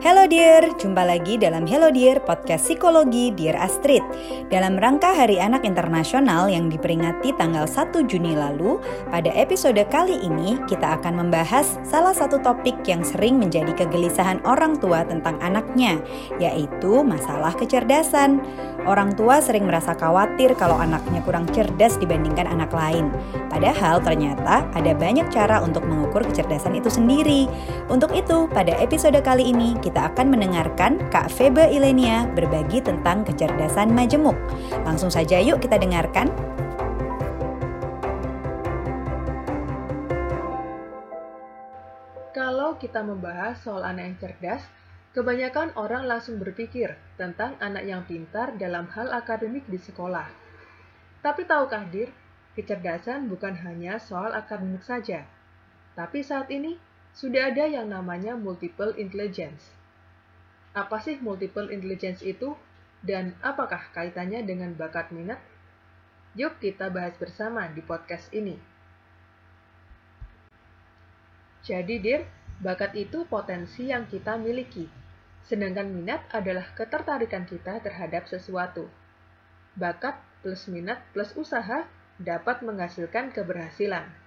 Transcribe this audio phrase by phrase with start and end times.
[0.00, 4.00] Hello Dear, jumpa lagi dalam Hello Dear Podcast Psikologi Dear Astrid.
[4.48, 8.80] Dalam rangka Hari Anak Internasional yang diperingati tanggal 1 Juni lalu,
[9.12, 14.80] pada episode kali ini kita akan membahas salah satu topik yang sering menjadi kegelisahan orang
[14.80, 16.00] tua tentang anaknya,
[16.40, 18.40] yaitu masalah kecerdasan.
[18.88, 23.12] Orang tua sering merasa khawatir kalau anaknya kurang cerdas dibandingkan anak lain.
[23.52, 27.44] Padahal ternyata ada banyak cara untuk mengukur kecerdasan itu sendiri.
[27.92, 33.90] Untuk itu, pada episode kali ini kita akan mendengarkan Kak Febe Ilenia berbagi tentang kecerdasan
[33.90, 34.38] majemuk.
[34.86, 36.30] Langsung saja yuk kita dengarkan.
[42.30, 44.62] Kalau kita membahas soal anak yang cerdas,
[45.10, 50.30] kebanyakan orang langsung berpikir tentang anak yang pintar dalam hal akademik di sekolah.
[51.20, 52.14] Tapi tahukah Dir,
[52.54, 55.26] kecerdasan bukan hanya soal akademik saja.
[55.98, 56.78] Tapi saat ini
[57.10, 59.79] sudah ada yang namanya multiple intelligence.
[60.70, 62.54] Apa sih multiple intelligence itu?
[63.00, 65.40] Dan apakah kaitannya dengan bakat minat?
[66.38, 68.54] Yuk kita bahas bersama di podcast ini.
[71.66, 72.22] Jadi, Dir,
[72.62, 74.86] bakat itu potensi yang kita miliki,
[75.48, 78.86] sedangkan minat adalah ketertarikan kita terhadap sesuatu.
[79.74, 81.88] Bakat plus minat plus usaha
[82.20, 84.19] dapat menghasilkan keberhasilan.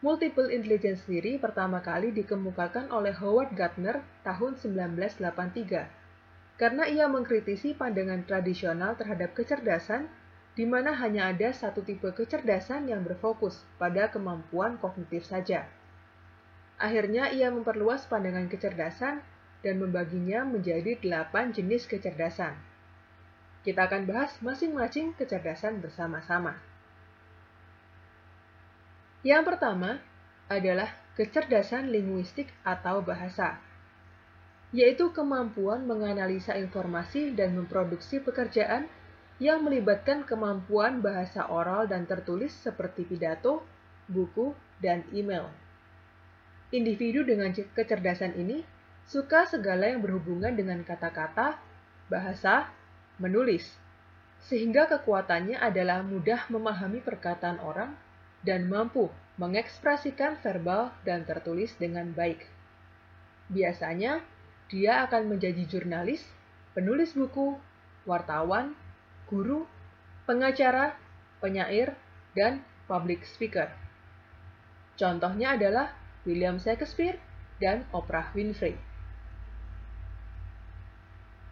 [0.00, 8.24] Multiple intelligence sendiri pertama kali dikemukakan oleh Howard Gardner tahun 1983 karena ia mengkritisi pandangan
[8.24, 10.08] tradisional terhadap kecerdasan
[10.56, 15.68] di mana hanya ada satu tipe kecerdasan yang berfokus pada kemampuan kognitif saja.
[16.80, 19.20] Akhirnya ia memperluas pandangan kecerdasan
[19.60, 22.56] dan membaginya menjadi delapan jenis kecerdasan.
[23.60, 26.69] Kita akan bahas masing-masing kecerdasan bersama-sama.
[29.20, 30.00] Yang pertama
[30.48, 33.60] adalah kecerdasan linguistik atau bahasa,
[34.72, 38.88] yaitu kemampuan menganalisa informasi dan memproduksi pekerjaan
[39.36, 43.60] yang melibatkan kemampuan bahasa oral dan tertulis seperti pidato,
[44.08, 45.52] buku, dan email.
[46.72, 48.64] Individu dengan kecerdasan ini
[49.04, 51.60] suka segala yang berhubungan dengan kata-kata,
[52.08, 52.72] bahasa,
[53.20, 53.68] menulis,
[54.48, 57.92] sehingga kekuatannya adalah mudah memahami perkataan orang
[58.44, 62.44] dan mampu mengekspresikan verbal dan tertulis dengan baik.
[63.48, 64.20] Biasanya,
[64.68, 66.22] dia akan menjadi jurnalis,
[66.76, 67.56] penulis buku,
[68.04, 68.76] wartawan,
[69.26, 69.64] guru,
[70.28, 70.94] pengacara,
[71.40, 71.96] penyair,
[72.36, 73.72] dan public speaker.
[75.00, 75.96] Contohnya adalah
[76.28, 77.16] William Shakespeare
[77.58, 78.76] dan Oprah Winfrey.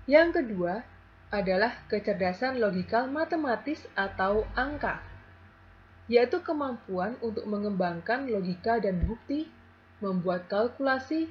[0.04, 0.84] Yang kedua
[1.28, 5.07] adalah kecerdasan logikal matematis atau angka
[6.08, 9.44] yaitu kemampuan untuk mengembangkan logika dan bukti,
[10.00, 11.28] membuat kalkulasi,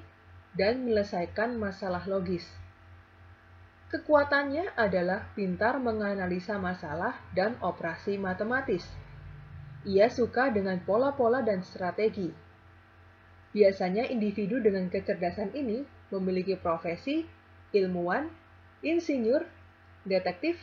[0.54, 2.46] dan menyelesaikan masalah logis.
[3.88, 8.84] Kekuatannya adalah pintar menganalisa masalah dan operasi matematis.
[9.88, 12.28] Ia suka dengan pola-pola dan strategi.
[13.56, 17.24] Biasanya individu dengan kecerdasan ini memiliki profesi
[17.72, 18.28] ilmuwan,
[18.84, 19.48] insinyur,
[20.04, 20.60] detektif,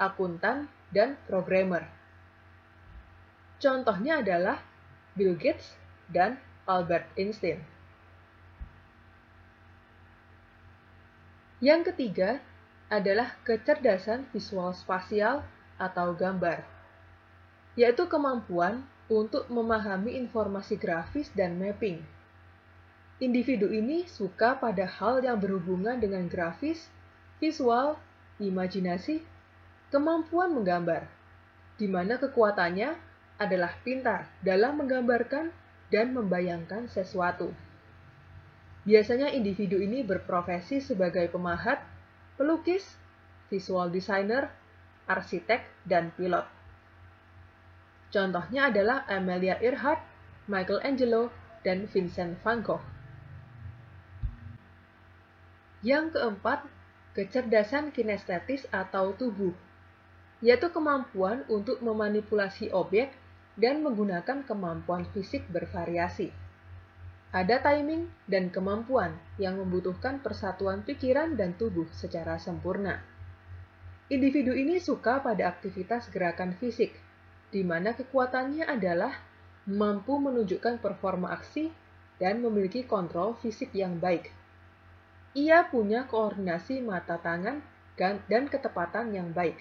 [0.00, 1.84] akuntan, dan programmer.
[3.56, 4.60] Contohnya adalah
[5.16, 5.76] Bill Gates
[6.12, 6.36] dan
[6.68, 7.64] Albert Einstein.
[11.64, 12.44] Yang ketiga
[12.92, 15.40] adalah kecerdasan visual spasial
[15.80, 16.60] atau gambar,
[17.80, 22.04] yaitu kemampuan untuk memahami informasi grafis dan mapping.
[23.16, 26.92] Individu ini suka pada hal yang berhubungan dengan grafis,
[27.40, 27.96] visual,
[28.36, 29.24] imajinasi,
[29.88, 31.08] kemampuan menggambar,
[31.80, 32.92] di mana kekuatannya
[33.36, 35.52] adalah pintar dalam menggambarkan
[35.92, 37.52] dan membayangkan sesuatu.
[38.86, 41.82] Biasanya individu ini berprofesi sebagai pemahat,
[42.38, 42.96] pelukis,
[43.50, 44.48] visual designer,
[45.10, 46.46] arsitek, dan pilot.
[48.14, 50.00] Contohnya adalah Amelia Earhart,
[50.46, 51.34] Michelangelo,
[51.66, 52.82] dan Vincent van Gogh.
[55.82, 56.62] Yang keempat,
[57.18, 59.52] kecerdasan kinestetis atau tubuh,
[60.38, 63.10] yaitu kemampuan untuk memanipulasi objek
[63.56, 66.28] dan menggunakan kemampuan fisik bervariasi.
[67.32, 73.02] Ada timing dan kemampuan yang membutuhkan persatuan pikiran dan tubuh secara sempurna.
[74.06, 76.94] Individu ini suka pada aktivitas gerakan fisik,
[77.50, 79.12] di mana kekuatannya adalah
[79.66, 81.74] mampu menunjukkan performa aksi
[82.22, 84.30] dan memiliki kontrol fisik yang baik.
[85.36, 87.60] Ia punya koordinasi mata tangan
[87.98, 89.60] dan ketepatan yang baik.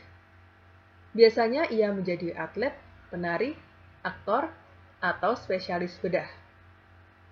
[1.15, 2.75] Biasanya ia menjadi atlet,
[3.09, 3.55] penari,
[4.05, 4.53] aktor,
[5.01, 6.29] atau spesialis bedah.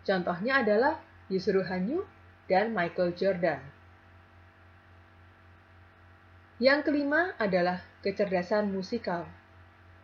[0.04, 0.98] Contohnya adalah
[1.30, 2.04] Yusru Hanyu,
[2.50, 3.62] dan Michael Jordan.
[6.60, 9.26] Yang kelima adalah kecerdasan musikal,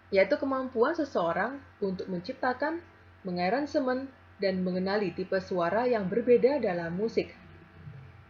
[0.10, 2.80] yaitu kemampuan seseorang untuk menciptakan,
[3.28, 4.08] mengaransemen,
[4.40, 7.36] dan mengenali tipe suara yang berbeda dalam musik.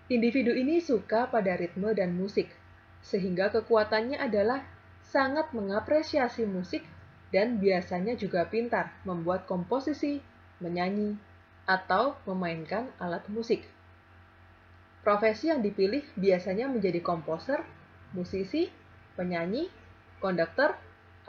[0.10, 2.50] Individu ini suka pada ritme dan musik,
[3.06, 4.66] sehingga kekuatannya adalah
[5.06, 6.82] sangat mengapresiasi musik
[7.30, 10.22] dan biasanya juga pintar membuat komposisi,
[10.62, 11.18] menyanyi,
[11.70, 13.62] atau memainkan alat musik.
[15.06, 17.62] Profesi yang dipilih biasanya menjadi komposer,
[18.12, 18.68] musisi,
[19.14, 19.70] penyanyi,
[20.18, 20.74] konduktor,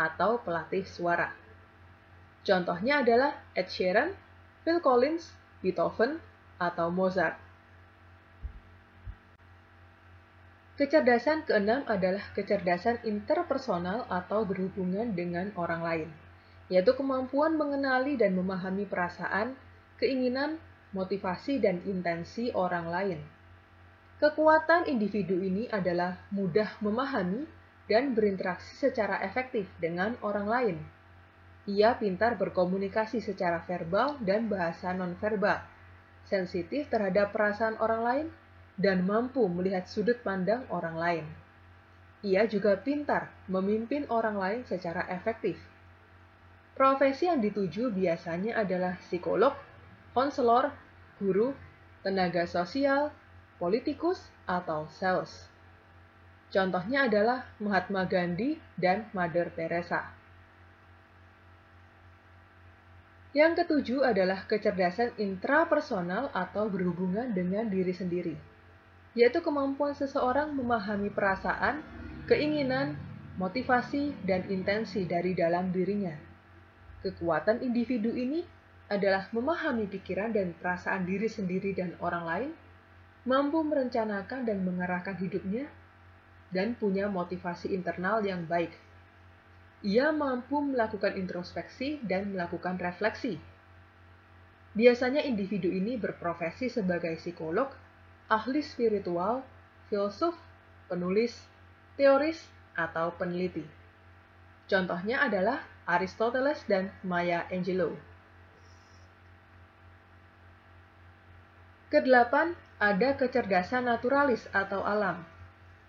[0.01, 1.37] atau pelatih suara.
[2.41, 4.17] Contohnya adalah Ed Sheeran,
[4.65, 6.17] Phil Collins, Beethoven,
[6.57, 7.37] atau Mozart.
[10.81, 16.09] Kecerdasan keenam adalah kecerdasan interpersonal atau berhubungan dengan orang lain,
[16.73, 19.53] yaitu kemampuan mengenali dan memahami perasaan,
[20.01, 20.57] keinginan,
[20.97, 23.21] motivasi, dan intensi orang lain.
[24.25, 27.45] Kekuatan individu ini adalah mudah memahami
[27.85, 30.77] dan berinteraksi secara efektif dengan orang lain.
[31.69, 35.61] Ia pintar berkomunikasi secara verbal dan bahasa nonverbal,
[36.25, 38.27] sensitif terhadap perasaan orang lain,
[38.81, 41.27] dan mampu melihat sudut pandang orang lain.
[42.25, 45.61] Ia juga pintar memimpin orang lain secara efektif.
[46.73, 49.53] Profesi yang dituju biasanya adalah psikolog,
[50.17, 50.73] konselor,
[51.21, 51.53] guru,
[52.01, 53.13] tenaga sosial,
[53.61, 55.47] politikus, atau sales.
[56.51, 60.11] Contohnya adalah Mahatma Gandhi dan Mother Teresa.
[63.31, 68.35] Yang ketujuh adalah kecerdasan intrapersonal atau berhubungan dengan diri sendiri,
[69.15, 71.83] yaitu kemampuan seseorang memahami perasaan,
[72.31, 72.95] keinginan,
[73.41, 76.15] motivasi, dan intensi dari dalam dirinya.
[77.03, 78.45] Kekuatan individu ini
[78.91, 82.51] adalah memahami pikiran dan perasaan diri sendiri dan orang lain
[83.25, 85.69] mampu merencanakan dan mengarahkan hidupnya,
[86.51, 88.73] dan punya motivasi internal yang baik.
[89.81, 93.41] Ia mampu melakukan introspeksi dan melakukan refleksi.
[94.77, 97.73] Biasanya individu ini berprofesi sebagai psikolog,
[98.31, 99.43] ahli spiritual,
[99.91, 100.39] filsuf,
[100.87, 101.35] penulis,
[101.99, 102.39] teoris,
[102.79, 103.67] atau peneliti.
[104.71, 107.99] Contohnya adalah Aristoteles dan Maya Angelou.
[111.91, 115.27] Kedelapan, ada kecerdasan naturalis atau alam,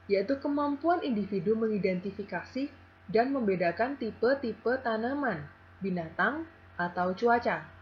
[0.09, 2.73] yaitu kemampuan individu mengidentifikasi
[3.05, 5.45] dan membedakan tipe-tipe tanaman,
[5.77, 7.80] binatang, atau cuaca.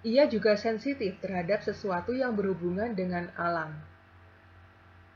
[0.00, 3.76] Ia juga sensitif terhadap sesuatu yang berhubungan dengan alam.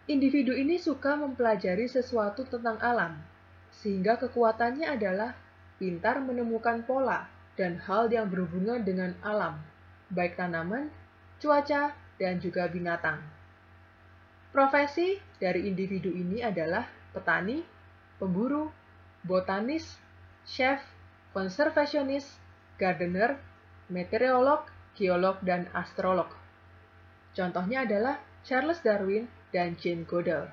[0.04, 3.16] Individu ini suka mempelajari sesuatu tentang alam,
[3.80, 5.32] sehingga kekuatannya adalah
[5.80, 7.24] pintar menemukan pola
[7.56, 9.56] dan hal yang berhubungan dengan alam,
[10.12, 10.92] baik tanaman,
[11.40, 13.24] cuaca, dan juga binatang.
[14.52, 16.84] Profesi dari individu ini adalah
[17.16, 17.64] petani,
[18.20, 18.68] pemburu,
[19.24, 19.96] botanis,
[20.44, 20.84] chef,
[21.32, 22.28] konservasionis,
[22.76, 23.40] gardener,
[23.88, 26.30] meteorolog, geolog, dan astrolog.
[27.34, 30.50] Contohnya adalah Charles Darwin dan Jane Goodall.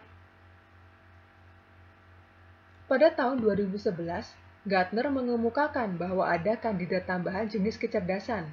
[2.92, 3.88] Pada tahun 2011,
[4.68, 8.52] Gartner mengemukakan bahwa ada kandidat tambahan jenis kecerdasan,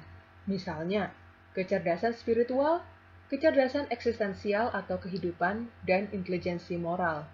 [0.49, 1.11] misalnya
[1.53, 2.81] kecerdasan spiritual,
[3.29, 7.29] kecerdasan eksistensial atau kehidupan, dan intelijensi moral.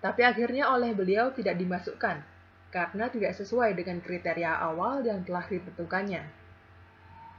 [0.00, 2.24] Tapi akhirnya oleh beliau tidak dimasukkan,
[2.72, 6.39] karena tidak sesuai dengan kriteria awal yang telah ditentukannya.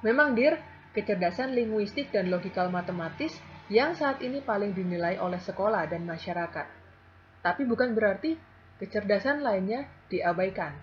[0.02, 0.58] Memang dir,
[0.98, 3.38] kecerdasan linguistik dan logikal matematis
[3.70, 6.68] yang saat ini paling dinilai oleh sekolah dan masyarakat.
[7.46, 8.34] Tapi bukan berarti
[8.82, 10.74] kecerdasan lainnya diabaikan.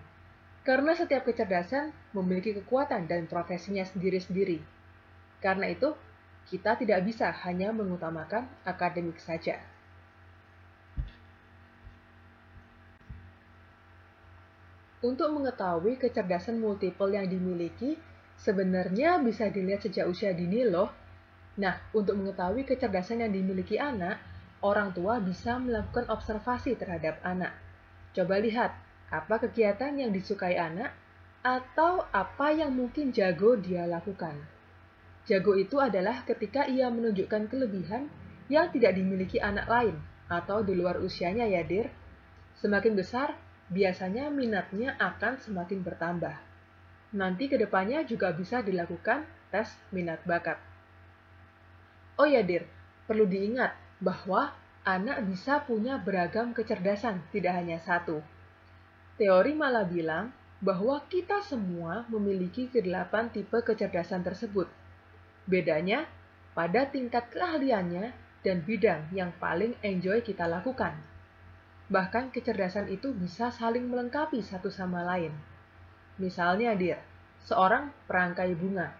[0.63, 4.63] Karena setiap kecerdasan memiliki kekuatan dan profesinya sendiri-sendiri.
[5.43, 5.91] Karena itu,
[6.47, 9.59] kita tidak bisa hanya mengutamakan akademik saja.
[14.99, 17.95] Untuk mengetahui kecerdasan multiple yang dimiliki,
[18.43, 20.91] sebenarnya bisa dilihat sejak usia dini loh.
[21.59, 24.19] Nah, untuk mengetahui kecerdasan yang dimiliki anak,
[24.63, 27.51] orang tua bisa melakukan observasi terhadap anak.
[28.15, 28.71] Coba lihat,
[29.11, 30.95] apa kegiatan yang disukai anak,
[31.43, 34.35] atau apa yang mungkin jago dia lakukan.
[35.27, 38.11] Jago itu adalah ketika ia menunjukkan kelebihan
[38.49, 39.95] yang tidak dimiliki anak lain
[40.27, 41.87] atau di luar usianya ya, Dir.
[42.59, 43.35] Semakin besar,
[43.71, 46.48] biasanya minatnya akan semakin bertambah.
[47.15, 50.61] Nanti ke depannya juga bisa dilakukan tes minat bakat.
[52.19, 52.67] Oh ya, Dir,
[53.09, 54.53] perlu diingat bahwa
[54.85, 58.21] anak bisa punya beragam kecerdasan, tidak hanya satu.
[59.17, 64.67] Teori malah bilang bahwa kita semua memiliki kedelapan tipe kecerdasan tersebut,
[65.49, 66.05] Bedanya,
[66.53, 68.13] pada tingkat keahliannya
[68.45, 70.93] dan bidang yang paling enjoy kita lakukan.
[71.89, 75.33] Bahkan kecerdasan itu bisa saling melengkapi satu sama lain.
[76.19, 76.99] Misalnya, Dir,
[77.47, 78.91] seorang perangkai bunga.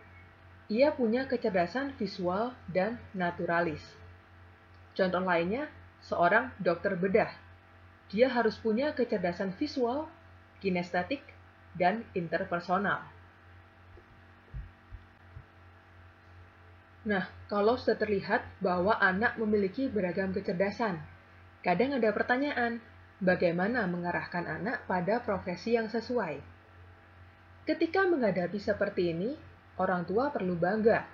[0.71, 3.83] Ia punya kecerdasan visual dan naturalis.
[4.95, 5.67] Contoh lainnya,
[5.99, 7.29] seorang dokter bedah.
[8.07, 10.07] Dia harus punya kecerdasan visual,
[10.63, 11.21] kinestetik,
[11.75, 13.03] dan interpersonal.
[17.03, 20.99] Nah, kalau sudah terlihat bahwa anak memiliki beragam kecerdasan,
[21.65, 22.83] kadang ada pertanyaan,
[23.19, 26.58] bagaimana mengarahkan anak pada profesi yang sesuai?
[27.69, 29.37] Ketika menghadapi seperti ini,
[29.77, 31.05] orang tua perlu bangga.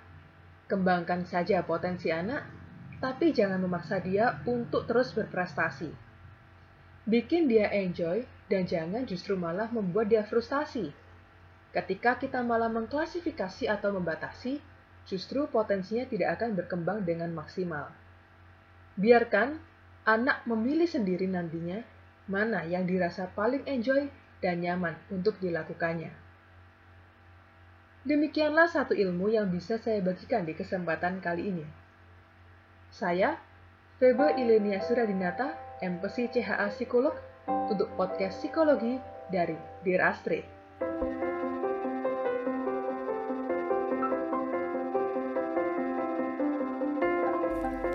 [0.64, 2.48] Kembangkan saja potensi anak,
[2.96, 5.92] tapi jangan memaksa dia untuk terus berprestasi.
[7.04, 10.96] Bikin dia enjoy dan jangan justru malah membuat dia frustasi.
[11.76, 14.56] Ketika kita malah mengklasifikasi atau membatasi,
[15.04, 17.92] justru potensinya tidak akan berkembang dengan maksimal.
[18.96, 19.60] Biarkan
[20.08, 21.84] anak memilih sendiri nantinya
[22.32, 24.08] mana yang dirasa paling enjoy
[24.40, 26.25] dan nyaman untuk dilakukannya.
[28.06, 31.66] Demikianlah satu ilmu yang bisa saya bagikan di kesempatan kali ini.
[32.86, 33.34] Saya,
[33.98, 35.50] Febe Ilenia Suradinata,
[35.82, 37.18] MPC CHA Psikolog,
[37.50, 40.46] untuk podcast Psikologi dari Dear Astrid.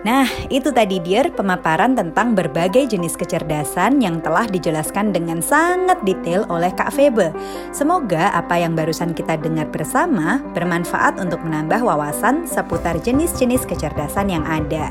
[0.01, 6.49] Nah, itu tadi Dear pemaparan tentang berbagai jenis kecerdasan yang telah dijelaskan dengan sangat detail
[6.49, 7.29] oleh Kak Febe.
[7.69, 14.41] Semoga apa yang barusan kita dengar bersama bermanfaat untuk menambah wawasan seputar jenis-jenis kecerdasan yang
[14.41, 14.89] ada.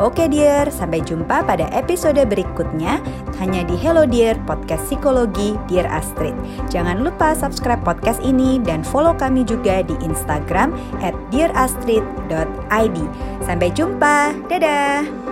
[0.00, 3.04] Oke Dear, sampai jumpa pada episode berikutnya
[3.36, 6.32] hanya di Hello Dear Podcast Psikologi Dear Astrid.
[6.72, 10.72] Jangan lupa subscribe podcast ini dan follow kami juga di Instagram
[11.04, 12.96] at dearastrid.id.
[13.46, 14.34] Sampai jumpa.
[14.50, 15.25] Dadah!